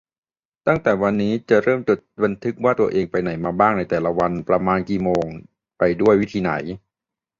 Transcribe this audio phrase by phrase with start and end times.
[0.67, 5.25] ตั้งแต่วันนี้ จะเริ่มจดบันทึกว่าตัวเองไปไหนมาบ้างในแต่ละวัน ประมาณกี่โมง
[5.79, 6.51] ไปด้วยวิธีไหน